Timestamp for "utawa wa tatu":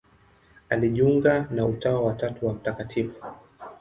1.65-2.45